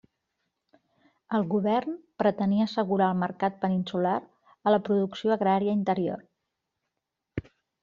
El 1.39 1.43
govern 1.51 1.93
pretenia 2.23 2.67
assegurar 2.69 3.11
el 3.15 3.21
mercat 3.25 3.61
peninsular 3.67 4.15
a 4.71 4.75
la 4.75 4.81
producció 4.89 5.37
agrària 5.39 5.79
interior. 5.81 6.27